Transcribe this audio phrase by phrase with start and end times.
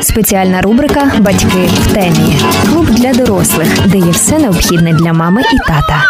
[0.00, 2.36] Спеціальна рубрика Батьки в темі.
[2.70, 6.04] Клуб для дорослих, де є все необхідне для мами і тата.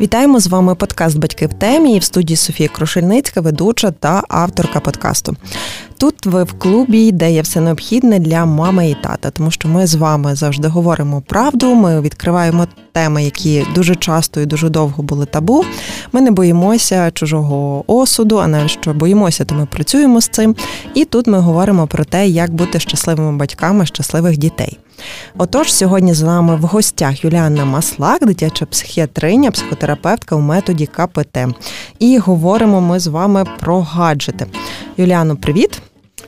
[0.00, 4.80] Вітаємо з вами подкаст Батьки в темі і в студії Софія Крушельницька, ведуча та авторка
[4.80, 5.36] подкасту.
[6.04, 9.86] Тут ви в клубі, де є все необхідне для мами і тата, тому що ми
[9.86, 11.74] з вами завжди говоримо правду.
[11.74, 15.64] Ми відкриваємо теми, які дуже часто і дуже довго були табу.
[16.12, 20.56] Ми не боїмося чужого осуду, а навіть що боїмося, то ми працюємо з цим.
[20.94, 24.78] І тут ми говоримо про те, як бути щасливими батьками щасливих дітей.
[25.38, 31.38] Отож, сьогодні з нами в гостях Юліанна Маслак, дитяча психіатриня, психотерапевтка у методі КПТ.
[31.98, 34.46] І говоримо ми з вами про гаджети.
[34.96, 35.82] Юліано, привіт!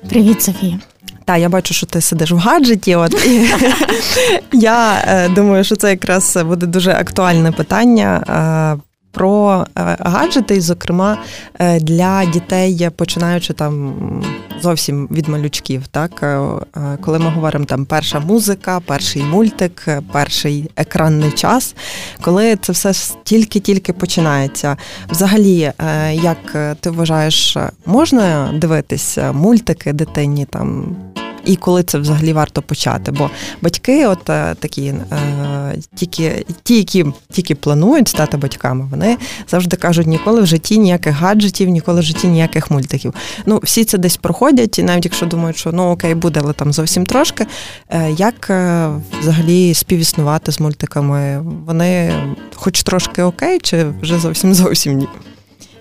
[0.09, 0.79] Привіт, Софія.
[1.25, 2.95] Та, я бачу, що ти сидиш в гаджеті.
[2.97, 3.15] От
[4.53, 8.23] я е, думаю, що це якраз буде дуже актуальне питання.
[9.17, 11.19] Про е, гаджети, зокрема
[11.59, 13.95] е, для дітей, починаючи там
[14.63, 15.87] зовсім від малючків.
[15.87, 16.39] Так, е,
[17.01, 21.75] коли ми говоримо там перша музика, перший мультик, перший екранний час,
[22.21, 22.93] коли це все
[23.25, 24.77] тільки-тільки починається.
[25.11, 25.73] Взагалі,
[26.13, 30.97] як ти вважаєш, можна дивитися мультики дитині там?
[31.47, 33.13] І коли це взагалі варто почати.
[33.13, 33.31] Бо
[33.63, 39.17] батьки, от е, такі е, тільки ті, які тільки планують стати батьками, вони
[39.49, 43.15] завжди кажуть, ніколи в житті ніяких гаджетів, ніколи в житті ніяких мультиків.
[43.47, 46.73] Ну, всі це десь проходять, і навіть якщо думають, що ну окей, буде, але там
[46.73, 47.47] зовсім трошки.
[47.89, 48.51] Е, як
[49.21, 51.45] взагалі співіснувати з мультиками?
[51.67, 52.15] Вони
[52.55, 55.09] хоч трошки окей, чи вже зовсім зовсім ні?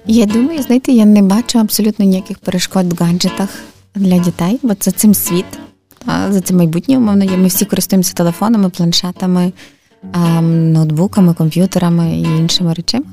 [0.07, 3.49] Я думаю, знаєте, я не бачу абсолютно ніяких перешкод в гаджетах
[3.95, 5.45] для дітей, бо це цим світ,
[6.29, 7.37] за це майбутнє умовно є.
[7.37, 9.53] Ми всі користуємося телефонами, планшетами,
[10.41, 13.05] ноутбуками, комп'ютерами і іншими речами.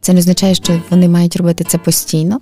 [0.00, 2.40] Це не означає, що вони мають робити це постійно.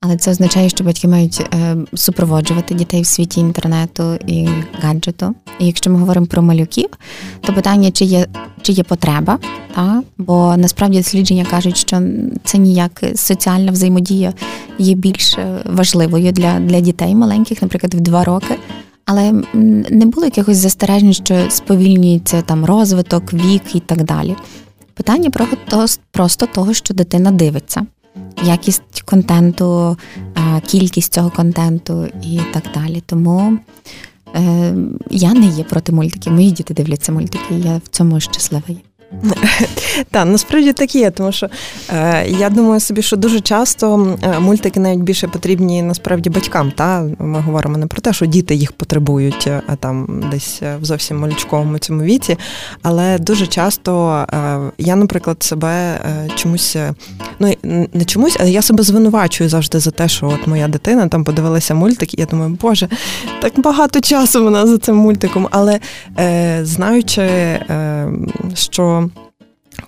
[0.00, 4.48] Але це означає, що батьки мають е, супроводжувати дітей в світі інтернету і
[4.80, 5.34] гаджету.
[5.58, 6.88] І якщо ми говоримо про малюків,
[7.40, 8.26] то питання, чи є
[8.62, 9.38] чи є потреба,
[9.74, 10.02] та?
[10.18, 12.02] бо насправді дослідження кажуть, що
[12.44, 14.32] це ніяк соціальна взаємодія
[14.78, 18.54] є більш е, важливою для, для дітей маленьких, наприклад, в два роки.
[19.04, 19.32] Але
[19.90, 24.36] не було якихось застережень, що сповільнюється там розвиток, вік і так далі.
[24.94, 25.46] Питання про
[26.10, 27.86] просто того, що дитина дивиться
[28.44, 29.96] якість контенту,
[30.66, 33.02] кількість цього контенту і так далі.
[33.06, 33.58] Тому
[34.34, 34.74] е,
[35.10, 36.32] я не є проти мультиків.
[36.32, 38.64] Мої діти дивляться мультики, я в цьому щаслива
[39.12, 39.18] є.
[40.10, 41.48] Так, насправді так є, тому що
[41.90, 46.70] е, я думаю собі, що дуже часто е, мультики навіть більше потрібні насправді батькам.
[46.70, 50.84] Та Ми говоримо не про те, що діти їх потребують а е, там десь в
[50.84, 52.36] зовсім малючковому цьому віці.
[52.82, 56.76] Але дуже часто е, я, наприклад, себе е, чомусь,
[57.38, 57.54] ну
[57.92, 61.74] не чомусь, а я себе звинувачую завжди за те, що от моя дитина там подивилася
[61.74, 62.88] мультик, і я думаю, боже,
[63.42, 65.48] так багато часу вона за цим мультиком.
[65.50, 65.80] Але
[66.18, 67.30] е, знаючи,
[68.54, 68.97] що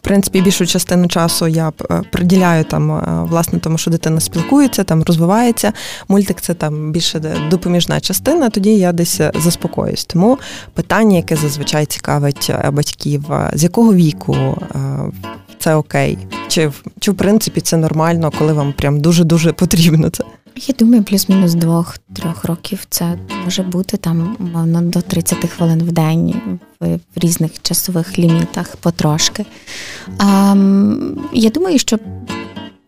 [0.00, 4.84] в принципі, більшу частину часу я е, приділяю там е, власне тому, що дитина спілкується,
[4.84, 5.72] там розвивається.
[6.08, 8.50] Мультик це там більше допоміжна частина.
[8.50, 10.04] Тоді я десь е, заспокоюсь.
[10.04, 10.38] Тому
[10.74, 13.24] питання, яке зазвичай цікавить батьків,
[13.54, 14.36] з якого віку
[15.58, 16.18] це окей,
[16.50, 20.24] чи чи в принципі це нормально, коли вам прям дуже дуже потрібно це.
[20.56, 26.34] Я думаю, плюс-мінус двох-трьох років це може бути там, мовно, до 30 хвилин в день
[26.80, 29.46] в, різних часових лімітах потрошки.
[30.18, 30.54] А,
[31.32, 31.98] Я думаю, що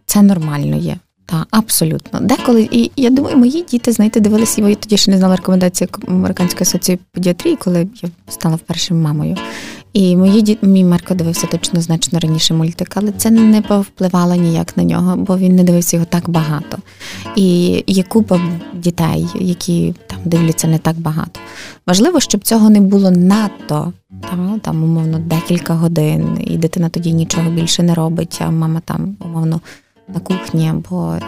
[0.06, 0.96] це нормально є.
[1.26, 2.20] Так, абсолютно.
[2.20, 6.62] Деколи, і я думаю, мої діти, знаєте, дивилися, я тоді ще не знала рекомендації Американської
[6.62, 9.36] асоції педіатрії, коли я стала вперше мамою.
[9.92, 14.76] І мої діти, мій Марко дивився точно значно раніше мультик, але це не повпливало ніяк
[14.76, 16.78] на нього, бо він не дивився його так багато.
[17.36, 18.40] І є купа
[18.74, 21.40] дітей, які там дивляться не так багато.
[21.86, 23.92] Важливо, щоб цього не було надто.
[24.30, 29.16] Там, там, умовно, декілька годин, і дитина тоді нічого більше не робить, а мама там,
[29.24, 29.60] умовно,
[30.08, 31.18] на кухні, або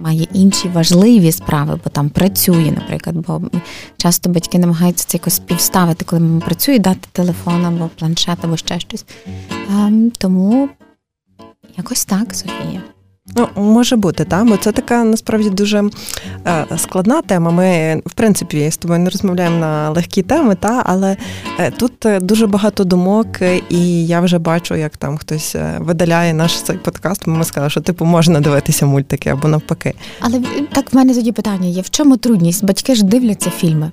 [0.00, 3.16] має інші важливі справи, бо там працює, наприклад.
[3.16, 3.40] Бо
[3.96, 8.80] часто батьки намагаються це якось співставити, коли мама працює, дати телефон або планшет, або ще
[8.80, 9.04] щось.
[9.70, 10.68] Ем, тому
[11.76, 12.82] якось так, Софія.
[13.26, 15.84] Ну, може бути, так, бо це така насправді дуже
[16.46, 17.50] е, складна тема.
[17.50, 21.16] Ми, в принципі, з тобою не розмовляємо на легкі теми, та, але
[21.58, 23.26] е, тут е, дуже багато думок,
[23.70, 27.26] і я вже бачу, як там хтось видаляє наш цей подкаст.
[27.26, 29.94] Ми сказали, що типу можна дивитися мультики або навпаки.
[30.20, 30.40] Але
[30.72, 32.64] так в мене тоді питання є: в чому трудність?
[32.64, 33.90] Батьки ж дивляться фільми.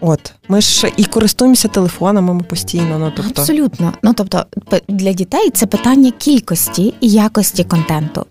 [0.00, 2.98] От ми ж і користуємося телефонами ми постійно.
[2.98, 3.92] Ну тобто абсолютно.
[4.02, 4.44] Ну тобто,
[4.88, 8.26] для дітей це питання кількості і якості контенту.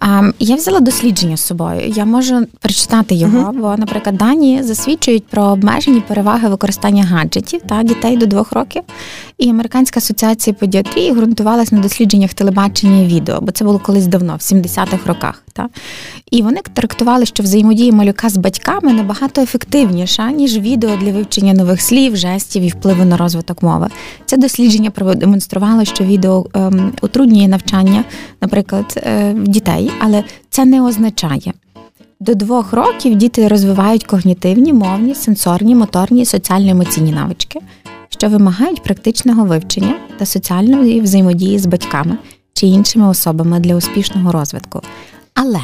[0.00, 1.92] А, Я взяла дослідження з собою.
[1.96, 7.82] Я можу прочитати його, uh бо, наприклад, дані засвідчують про обмежені переваги використання гаджетів та
[7.82, 8.82] дітей до двох років.
[9.38, 14.36] І Американська асоціація педіатрії ґрунтувалася на дослідженнях телебачення і відео, бо це було колись давно,
[14.36, 15.42] в 70-х роках.
[15.52, 15.68] Та?
[16.30, 21.80] І вони трактували, що взаємодія малюка з батьками набагато ефективніша, ніж відео для вивчення нових
[21.80, 23.88] слів, жестів і впливу на розвиток мови.
[24.26, 28.04] Це дослідження продемонструвало, що відео ем, утруднює навчання,
[28.40, 31.52] наприклад, е, дітей, але це не означає.
[32.20, 37.60] До двох років діти розвивають когнітивні, мовні, сенсорні, моторні, соціально-емоційні навички,
[38.24, 42.18] що вимагають практичного вивчення та соціальної взаємодії з батьками
[42.52, 44.80] чи іншими особами для успішного розвитку.
[45.34, 45.60] Але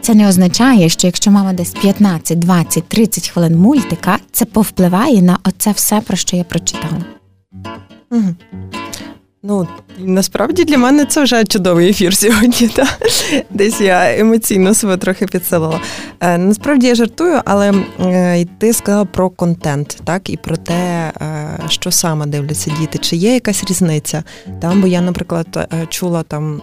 [0.00, 5.38] це не означає, що якщо мама десь 15, 20, 30 хвилин мультика, це повпливає на
[5.44, 7.04] оце все, про що я прочитала.
[8.10, 8.34] Угу.
[9.42, 12.68] Ну, насправді для мене це вже чудовий ефір сьогодні.
[12.68, 12.86] Та?
[13.50, 15.80] Десь я емоційно себе трохи підсилила.
[16.20, 21.58] Е, насправді я жартую, але е, ти сказала про контент, так, і про те, е,
[21.68, 22.98] що саме дивляться діти.
[22.98, 24.24] Чи є якась різниця?
[24.60, 26.62] Там, бо я, наприклад, е, чула там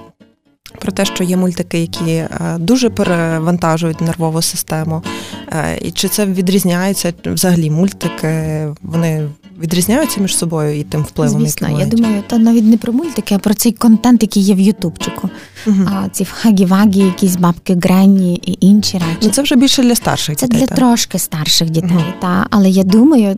[0.79, 5.03] про те, що є мультики, які е, дуже перевантажують нервову систему.
[5.51, 8.67] Е, і чи це відрізняється взагалі мультики?
[8.81, 9.29] Вони
[9.61, 13.35] відрізняються між собою і тим впливом, Звісно, який я думаю, та навіть не про мультики,
[13.35, 15.29] а про цей контент, який є в Ютубчику.
[15.67, 15.77] Угу.
[15.85, 19.17] А ці хагі-вагі, якісь бабки Гренні і інші речі.
[19.21, 20.59] Ну, Це вже більше для старших це дітей.
[20.59, 20.77] Це для так?
[20.77, 22.03] трошки старших дітей, угу.
[22.21, 23.37] та але я думаю,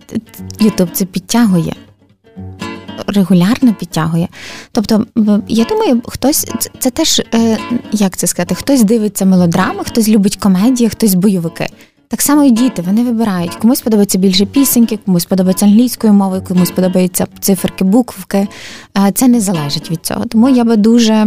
[0.60, 1.74] Ютуб це підтягує
[3.08, 4.28] регулярно підтягує.
[4.72, 5.06] Тобто,
[5.48, 7.58] я думаю, хтось це, це теж е,
[7.92, 11.68] як це сказати, хтось дивиться мелодрами, хтось любить комедії, хтось бойовики.
[12.12, 13.56] Так само і діти, вони вибирають.
[13.56, 18.48] Комусь подобається більше пісеньки, комусь подобається англійською мовою, комусь подобаються циферки, буквки.
[19.14, 20.26] Це не залежить від цього.
[20.26, 21.26] Тому я би дуже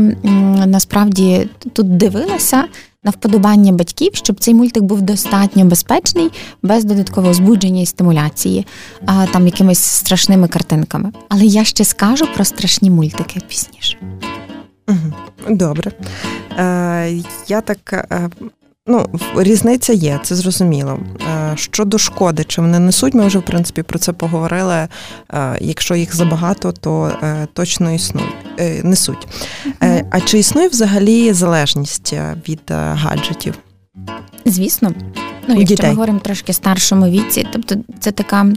[0.67, 2.64] насправді тут дивилася
[3.05, 6.31] на вподобання батьків, щоб цей мультик був достатньо безпечний,
[6.62, 8.67] без додаткового збудження і стимуляції,
[9.32, 11.12] там якимись страшними картинками.
[11.29, 13.99] Але я ще скажу про страшні мультики пізніше.
[15.49, 15.93] Добре.
[16.58, 18.08] Е, Я так.
[18.87, 19.06] Ну,
[19.37, 20.99] різниця є, це зрозуміло.
[21.20, 24.75] Е, щодо шкоди, чи вони несуть, ми вже в принципі про це поговорили.
[24.75, 24.88] Е,
[25.61, 28.34] якщо їх забагато, то е, точно існують
[28.82, 29.29] несуть.
[30.11, 32.14] А чи існує взагалі залежність
[32.49, 33.55] від гаджетів?
[34.44, 34.93] Звісно,
[35.49, 38.52] ну якщо ми говоримо трошки старшому віці, тобто це така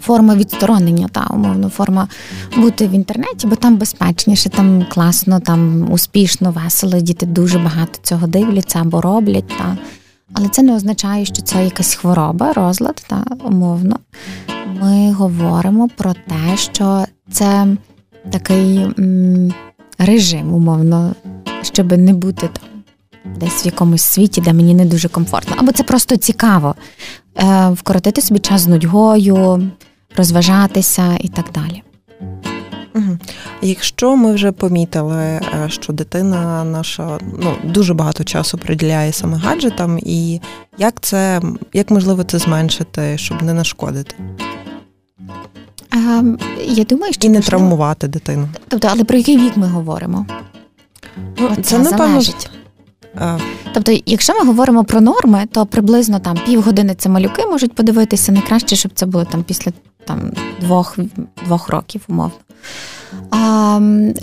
[0.00, 2.08] форма відсторонення, та умовно форма
[2.56, 7.00] бути в інтернеті, бо там безпечніше, там класно, там успішно, весело.
[7.00, 9.48] Діти дуже багато цього дивляться або роблять.
[9.48, 9.76] Та.
[10.32, 13.96] Але це не означає, що це якась хвороба, розлад, та умовно.
[14.82, 17.66] Ми говоримо про те, що це
[18.30, 19.52] такий м,
[19.98, 21.14] режим, умовно,
[21.62, 22.79] щоб не бути там.
[23.24, 26.74] Десь в якомусь світі, де мені не дуже комфортно, або це просто цікаво
[27.36, 29.70] е, вкоротити собі час з нудьгою,
[30.16, 31.82] розважатися і так далі.
[32.94, 33.18] Угу.
[33.62, 39.98] Якщо ми вже помітили, е, що дитина наша ну дуже багато часу приділяє саме гаджетам,
[40.02, 40.40] і
[40.78, 41.40] як це
[41.72, 44.14] як можливо це зменшити, щоб не нашкодити?
[45.92, 47.58] Ем, я думаю, що і не можливо...
[47.58, 48.48] травмувати дитину.
[48.68, 50.26] Тобто, але про який вік ми говоримо?
[51.38, 52.50] Ну, Це, це напевно залежить.
[53.74, 58.32] Тобто, якщо ми говоримо про норми, то приблизно там півгодини це малюки можуть подивитися.
[58.32, 59.72] Найкраще, щоб це було там після
[60.04, 60.98] там двох
[61.44, 62.34] двох років, умовно.
[63.30, 63.80] А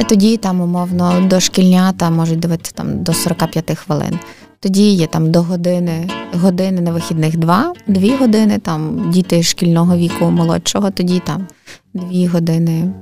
[0.09, 4.19] тоді там, умовно, дошкільнята можуть дивитися там до 45 хвилин.
[4.59, 10.25] Тоді є там до години, години на вихідних два, дві години, там діти шкільного віку
[10.31, 11.47] молодшого, тоді там
[11.93, 12.93] дві години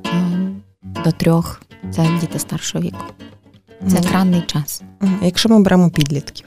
[1.03, 1.61] до трьох.
[1.91, 3.05] Це діти старшого віку.
[3.87, 4.81] Це екранний час.
[5.21, 6.45] Якщо ми беремо підлітків,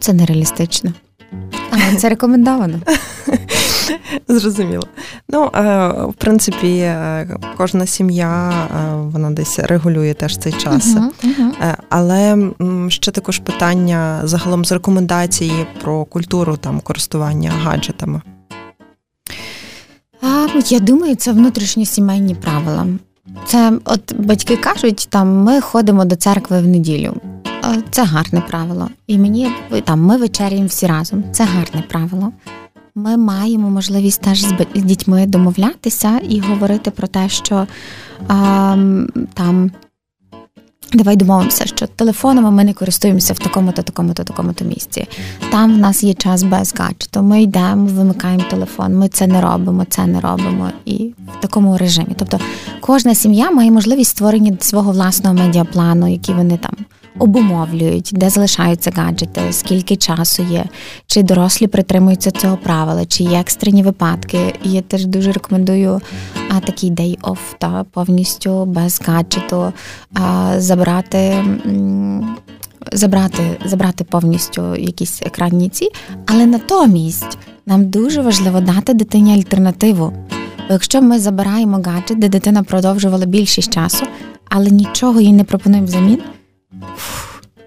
[0.00, 0.92] це нереалістично.
[1.70, 2.80] Але це рекомендовано.
[4.28, 4.86] Зрозуміло.
[5.28, 10.96] Ну, е, в принципі, е, кожна сім'я е, вона десь регулює теж цей час.
[10.96, 11.74] Uh-huh, uh-huh.
[11.88, 12.48] Але
[12.88, 18.22] ще також питання загалом з рекомендації про культуру там користування гаджетами.
[20.68, 22.86] Я думаю, це внутрішні сімейні правила.
[23.44, 27.14] Це от батьки кажуть, там ми ходимо до церкви в неділю.
[27.90, 28.88] Це гарне правило.
[29.06, 29.48] І мені
[29.84, 31.24] там ми вечеряємо всі разом.
[31.32, 32.32] Це гарне правило.
[32.94, 34.40] Ми маємо можливість теж
[34.74, 37.66] з дітьми домовлятися і говорити про те, що
[38.28, 38.76] а,
[39.34, 39.70] там
[40.92, 45.06] Давай домовимося, що телефонами ми не користуємося в такому-то, такому-то, такому-то місці.
[45.50, 47.22] Там в нас є час без гаджету.
[47.22, 48.94] Ми йдемо, вимикаємо телефон.
[48.94, 52.14] Ми це не робимо, це не робимо і в такому режимі.
[52.16, 52.40] Тобто
[52.80, 56.72] кожна сім'я має можливість створення свого власного медіаплану, який вони там
[57.18, 60.64] обумовлюють, де залишаються гаджети, скільки часу є,
[61.06, 64.38] чи дорослі притримуються цього правила, чи є екстрені випадки.
[64.62, 66.00] Я теж дуже рекомендую
[66.48, 69.72] а, такий day off, та повністю без гаджету
[70.14, 71.44] а, забрати.
[72.92, 75.88] Забрати забрати повністю якісь екранні ці,
[76.26, 80.12] але натомість нам дуже важливо дати дитині альтернативу.
[80.68, 84.06] Бо якщо ми забираємо гаджет, де дитина продовжувала більшість часу,
[84.48, 86.20] але нічого їй не пропонуємо взамін,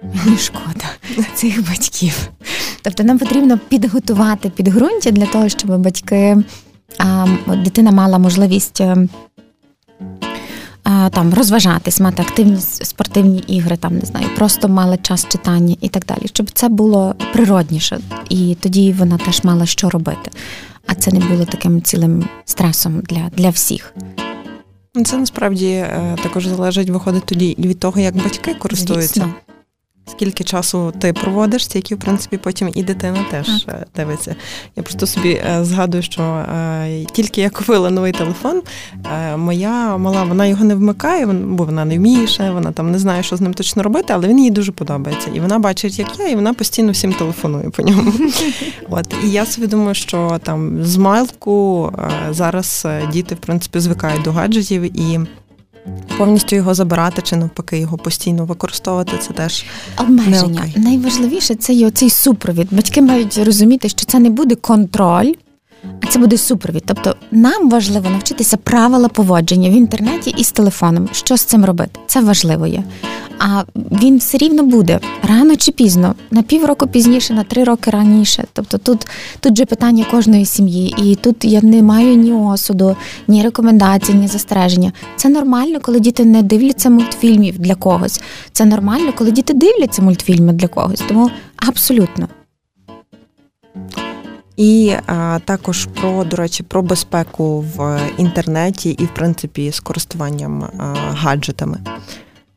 [0.03, 0.85] Мені шкода
[1.35, 2.29] цих батьків.
[2.81, 6.37] Тобто нам потрібно підготувати підґрунтя для того, щоб батьки,
[6.97, 9.07] а, дитина мала можливість е,
[10.83, 15.89] а, там розважатись, мати активні спортивні ігри, там не знаю, просто мала час читання і
[15.89, 17.99] так далі, щоб це було природніше,
[18.29, 20.31] і тоді вона теж мала що робити.
[20.87, 23.93] А це не було таким цілим стресом для, для всіх.
[24.99, 29.13] Ну, це насправді е, також залежить, виходить тоді від того, як батьки користуються.
[29.13, 29.33] Звісно.
[30.11, 33.75] Скільки часу ти проводиш, стільки, в принципі, потім і дитина теж так.
[33.75, 34.35] Е, дивиться.
[34.75, 38.61] Я просто собі е, згадую, що е, тільки я купила новий телефон,
[39.37, 43.23] моя мала вона його не вмикає, бо вона не вміє ще, вона там не знає,
[43.23, 45.31] що з ним точно робити, але він їй дуже подобається.
[45.33, 48.13] І вона бачить, як я, і вона постійно всім телефонує по ньому.
[48.89, 51.91] От І я собі думаю, що там з майлку
[52.29, 55.19] зараз діти, в принципі, звикають до гаджетів і.
[56.19, 59.65] Повністю його забирати чи навпаки його постійно використовувати, це теж
[59.97, 60.47] обмеження.
[60.47, 60.73] Не окей.
[60.77, 62.67] Найважливіше це є оцей супровід.
[62.71, 65.33] Батьки мають розуміти, що це не буде контроль,
[66.01, 66.83] а це буде супровід.
[66.85, 71.09] Тобто нам важливо навчитися правила поводження в інтернеті і з телефоном.
[71.11, 71.99] Що з цим робити?
[72.07, 72.83] Це важливо є.
[73.39, 78.43] А він все рівно буде рано чи пізно, на півроку пізніше, на три роки раніше.
[78.53, 79.07] Тобто тут
[79.39, 82.95] тут же питання кожної сім'ї, і тут я не маю ні осуду,
[83.27, 84.91] ні рекомендацій, ні застереження.
[85.15, 88.21] Це нормально, коли діти не дивляться мультфільмів для когось.
[88.51, 91.03] Це нормально, коли діти дивляться мультфільми для когось.
[91.07, 92.27] Тому абсолютно.
[94.59, 100.63] І а, також про, до речі, про безпеку в інтернеті і, в принципі, з користуванням
[100.63, 101.77] а, гаджетами.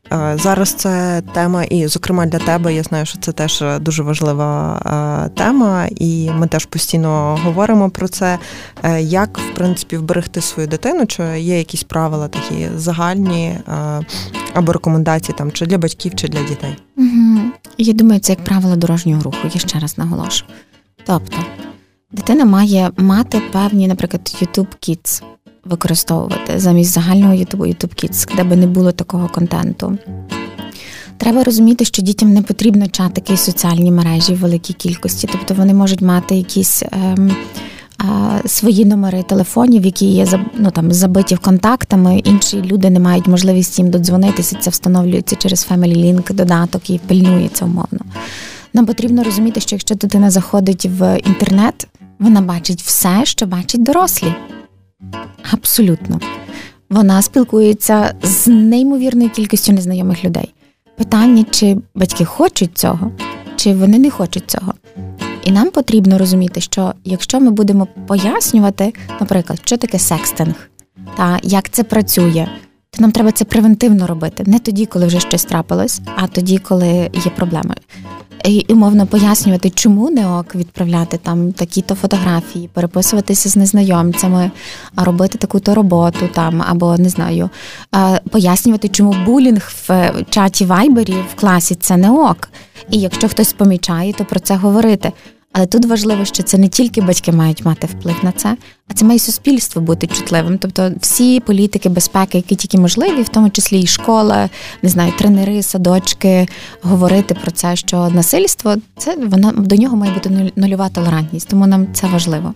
[0.09, 5.29] А, зараз це тема, і, зокрема, для тебе, я знаю, що це теж дуже важлива
[5.35, 8.39] тема, і ми теж постійно говоримо про це.
[8.83, 13.57] Е, як, в принципі, вберегти свою дитину, чи є якісь правила такі загальні
[14.53, 16.77] або рекомендації там чи для батьків, чи для дітей?
[16.97, 17.39] Угу.
[17.77, 20.45] Я думаю, це як правило дорожнього руху, я ще раз наголошу.
[21.05, 21.37] Тобто.
[22.13, 25.23] Дитина має мати певні, наприклад, YouTube Kids
[25.65, 29.97] використовувати замість загального YouTube YouTube Kids, де би не було такого контенту.
[31.17, 35.73] Треба розуміти, що дітям не потрібно чатики і соціальні мережі в великій кількості, тобто вони
[35.73, 37.31] можуть мати якісь ем,
[38.45, 40.27] свої номери телефонів, які є
[40.57, 42.19] ну, там, забиті контактами.
[42.19, 44.57] Інші люди не мають можливості їм додзвонитися.
[44.59, 47.99] Це встановлюється через Family Link додаток і пильнується умовно.
[48.73, 51.87] Нам потрібно розуміти, що якщо дитина заходить в інтернет,
[52.19, 54.33] вона бачить все, що бачать дорослі.
[55.51, 56.19] Абсолютно.
[56.89, 60.53] Вона спілкується з неймовірною кількістю незнайомих людей.
[60.97, 63.11] Питання, чи батьки хочуть цього,
[63.55, 64.73] чи вони не хочуть цього.
[65.43, 70.69] І нам потрібно розуміти, що якщо ми будемо пояснювати, наприклад, що таке секстинг,
[71.17, 72.47] та як це працює,
[72.89, 74.43] то нам треба це превентивно робити.
[74.47, 77.75] Не тоді, коли вже щось трапилось, а тоді, коли є проблеми
[78.43, 84.51] і умовно пояснювати, чому не ок відправляти там такі-то фотографії, переписуватися з незнайомцями,
[84.95, 87.49] а робити таку-то роботу там, або не знаю,
[88.31, 92.49] пояснювати, чому булінг в чаті Вайбері в класі це не ок.
[92.89, 95.11] І якщо хтось помічає, то про це говорити.
[95.53, 98.57] Але тут важливо, що це не тільки батьки мають мати вплив на це,
[98.87, 100.57] а це має суспільство бути чутливим.
[100.57, 104.49] Тобто всі політики безпеки, які тільки можливі, в тому числі і школа,
[104.81, 106.47] не знаю, тренери, садочки,
[106.81, 111.87] говорити про це, що насильство це воно до нього має бути нульова толерантність, тому нам
[111.93, 112.53] це важливо.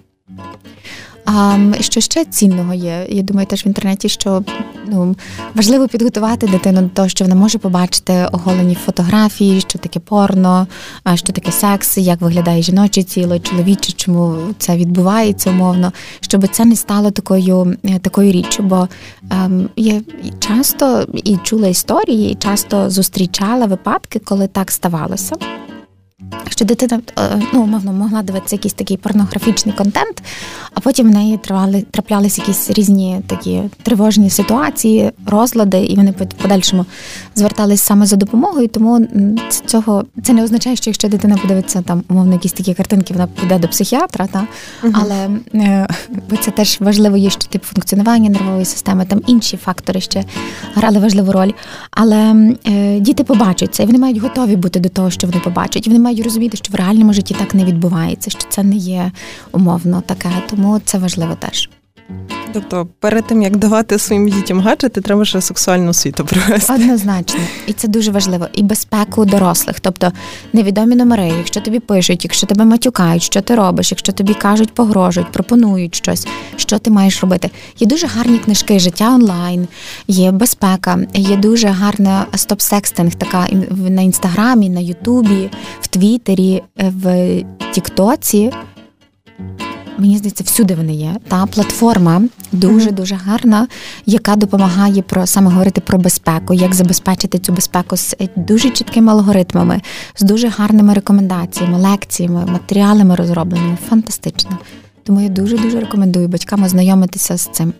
[1.29, 3.07] А що ще цінного є?
[3.10, 4.43] Я думаю, теж в інтернеті, що
[4.86, 5.15] ну
[5.55, 10.67] важливо підготувати дитину до того, що вона може побачити оголені фотографії, що таке порно,
[11.15, 15.91] що таке секс, як виглядає жіноче тіло, чоловіче, чому це відбувається умовно,
[16.22, 18.63] щоб це не стало такою е, такою річчю.
[18.63, 18.88] Бо
[19.31, 20.01] ем, я
[20.39, 25.36] часто і чула історії, і часто зустрічала випадки, коли так ставалося
[26.57, 30.24] Якщо дитина е, ну, умовно могла дивитися якийсь такий порнографічний контент,
[30.74, 36.86] а потім в неї тривали, траплялись якісь різні такі тривожні ситуації, розлади, і вони подальшому
[37.36, 38.67] звертались саме за допомогою.
[38.67, 39.07] Тому
[39.65, 43.59] цього це не означає, що якщо дитина подивиться там умовно якісь такі картинки, вона піде
[43.59, 44.47] до психіатра, та
[44.83, 45.88] uh але е,
[46.29, 50.24] бо це теж важливо є, що тип функціонування нервової системи, там інші фактори ще
[50.75, 51.51] грали важливу роль.
[51.91, 52.36] Але
[52.67, 55.88] е, діти побачать це, і вони мають готові бути до того, що вони побачать.
[55.88, 59.11] І вони мають розуміти, що в реальному житті так не відбувається, що це не є
[59.51, 60.29] умовно таке.
[60.49, 61.69] Тому це важливо теж.
[62.59, 66.73] Тобто, перед тим як давати своїм дітям гаджети, треба ще сексуальну освіту провести.
[66.73, 68.47] Однозначно, і це дуже важливо.
[68.53, 70.11] І безпеку дорослих, тобто
[70.53, 75.31] невідомі номери, якщо тобі пишуть, якщо тебе матюкають, що ти робиш, якщо тобі кажуть, погрожують,
[75.31, 77.49] пропонують щось, що ти маєш робити.
[77.79, 79.67] Є дуже гарні книжки, життя онлайн,
[80.07, 83.47] є безпека, є дуже гарна стоп-секстинг, така
[83.89, 85.49] на інстаграмі, на Ютубі,
[85.81, 87.27] в Твіттері, в
[87.71, 88.51] Тіктоці
[89.98, 91.16] мені здається, всюди вони є.
[91.27, 93.68] Та платформа дуже дуже гарна,
[94.06, 99.82] яка допомагає про саме говорити про безпеку, як забезпечити цю безпеку з дуже чіткими алгоритмами,
[100.16, 103.77] з дуже гарними рекомендаціями, лекціями, матеріалами розробленими.
[103.89, 104.58] Фантастично.
[105.04, 107.74] Тому я дуже дуже рекомендую батькам ознайомитися з цим.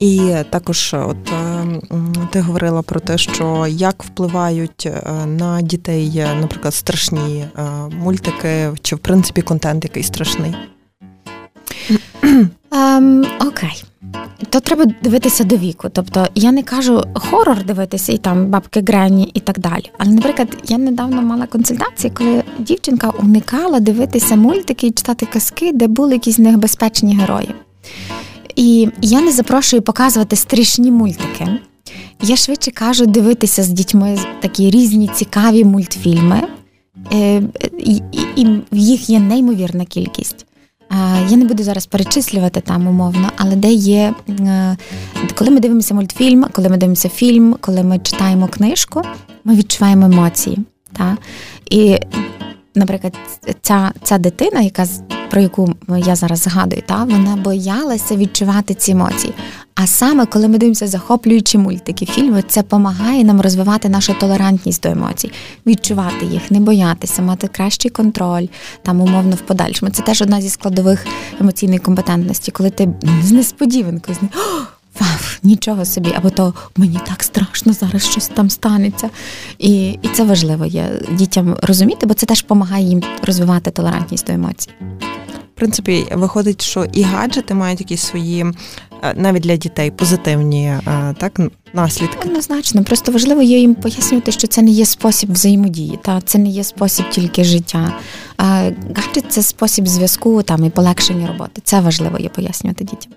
[0.00, 1.32] І також, от
[2.30, 7.62] ти говорила про те, що як впливають е, на дітей, е, наприклад, страшні е,
[7.98, 10.54] мультики, чи в принципі контент який страшний?
[12.70, 13.84] Um, окей.
[14.48, 15.88] То треба дивитися до віку.
[15.92, 19.90] Тобто я не кажу хорор дивитися і там бабки Грені і так далі.
[19.98, 25.86] Але, наприклад, я недавно мала консультації, коли дівчинка уникала дивитися мультики і читати казки, де
[25.86, 27.54] були якісь небезпечні герої.
[28.60, 31.48] І я не запрошую показувати страшні мультики.
[32.22, 36.42] Я швидше кажу дивитися з дітьми такі різні цікаві мультфільми,
[37.12, 37.42] е,
[38.36, 40.46] і, їх є неймовірна кількість.
[41.30, 44.76] Я не буду зараз перечислювати там умовно, але де є, е,
[45.34, 49.02] коли ми дивимося мультфільм, коли ми дивимося фільм, коли ми читаємо книжку,
[49.44, 50.58] ми відчуваємо емоції.
[50.92, 51.16] Та?
[51.70, 51.96] І,
[52.74, 53.14] наприклад,
[53.62, 54.86] ця ця дитина, яка
[55.30, 59.34] про яку я зараз згадую, та вона боялася відчувати ці емоції.
[59.74, 64.88] А саме, коли ми дивимося захоплюючі мультики, фільми, це допомагає нам розвивати нашу толерантність до
[64.88, 65.32] емоцій,
[65.66, 68.46] відчувати їх, не боятися, мати кращий контроль,
[68.82, 69.92] там умовно в подальшому.
[69.92, 71.06] Це теж одна зі складових
[71.40, 72.88] емоційної компетентності, коли ти
[73.22, 74.36] з несподіванкою з
[75.00, 75.08] Вау,
[75.42, 79.10] нічого собі, або то мені так страшно, зараз щось там станеться.
[79.58, 84.32] І і це важливо є дітям розуміти, бо це теж допомагає їм розвивати толерантність до
[84.32, 84.70] емоцій
[85.60, 88.46] принципі, виходить, що і гаджети мають якісь свої
[89.02, 91.40] е, навіть для дітей позитивні е, так
[91.72, 92.28] наслідки.
[92.28, 96.48] Однозначно, просто важливо є їм пояснювати, що це не є спосіб взаємодії, та це не
[96.48, 97.98] є спосіб тільки життя.
[98.38, 101.60] Гаджет це спосіб зв'язку там і полегшення роботи.
[101.64, 103.12] Це важливо є пояснювати дітям.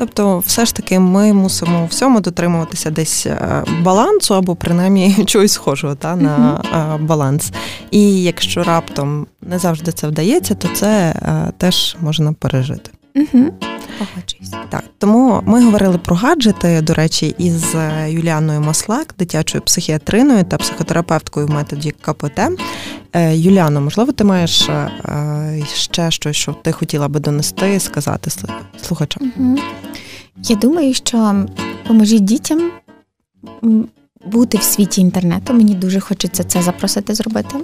[0.00, 5.52] Тобто, все ж таки, ми мусимо у всьому дотримуватися десь е, балансу або принаймні чогось
[5.52, 7.52] схожого та, на uh баланс.
[7.90, 12.90] І якщо раптом не завжди це вдається, то це е, теж можна пережити.
[13.16, 13.44] Угу.
[14.68, 17.74] Так, тому ми говорили про гаджети, до речі, із
[18.06, 22.40] Юліаною Маслак, дитячою психіатриною та психотерапевткою в методі КПТ.
[23.14, 24.68] Юліано, можливо, ти маєш
[25.74, 28.30] ще щось, що ти хотіла би донести, сказати
[28.82, 29.32] слухачам?
[29.36, 29.58] Угу.
[30.36, 31.46] Я думаю, що
[31.86, 32.70] поможіть дітям
[34.26, 35.54] бути в світі інтернету.
[35.54, 37.56] Мені дуже хочеться це запросити зробити.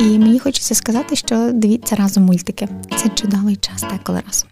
[0.00, 2.68] І мені хочеться сказати, що дивіться разом мультики.
[2.96, 4.48] Це чудовий час, деколи разом.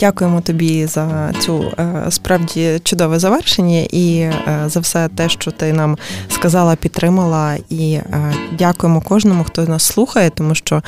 [0.00, 5.72] Дякуємо тобі за цю е, справді чудове завершення і е, за все те, що ти
[5.72, 7.56] нам сказала, підтримала.
[7.68, 10.82] І е, дякуємо кожному, хто нас слухає, тому що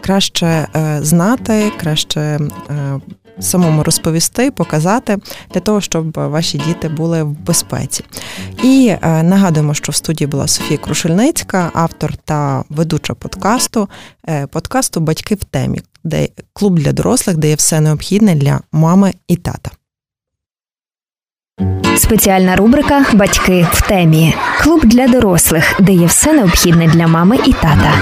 [0.00, 0.66] краще
[1.00, 2.38] знати, краще
[3.40, 5.18] самому розповісти, показати
[5.54, 8.04] для того, щоб ваші діти були в безпеці.
[8.62, 13.88] І нагадуємо, що в студії була Софія Крушельницька, автор та ведуча подкасту,
[14.50, 19.70] подкасту Батьки в темі, де клуб для дорослих дає все необхідне для мами і тата.
[21.96, 24.34] Спеціальна рубрика Батьки в темі.
[24.62, 27.92] Клуб для дорослих, де є все необхідне для мами і тата.